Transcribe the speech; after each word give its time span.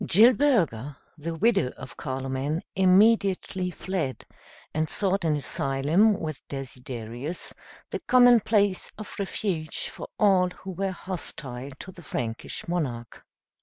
Gilberga, 0.03 0.97
the 1.15 1.35
widow 1.35 1.67
of 1.77 1.95
Carloman, 1.95 2.63
immediately 2.75 3.69
fled, 3.69 4.25
and 4.73 4.89
sought 4.89 5.23
an 5.23 5.35
asylum 5.37 6.19
with 6.19 6.41
Desiderius, 6.47 7.53
the 7.91 7.99
common 7.99 8.39
place 8.39 8.91
of 8.97 9.13
refuge 9.19 9.89
for 9.89 10.07
all 10.19 10.49
who 10.63 10.71
were 10.71 10.89
hostile 10.89 11.69
to 11.77 11.91
the 11.91 12.01
Frankish 12.01 12.67
monarch. 12.67 13.23